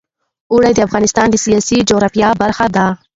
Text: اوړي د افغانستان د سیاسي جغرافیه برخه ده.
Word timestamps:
اوړي 0.51 0.71
د 0.75 0.79
افغانستان 0.87 1.27
د 1.31 1.35
سیاسي 1.45 1.77
جغرافیه 1.89 2.29
برخه 2.41 2.65
ده. 2.75 2.85